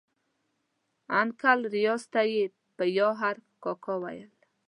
[1.21, 2.43] انکل ریاض ته یې
[2.75, 4.31] په ي عرف کاکا ویل.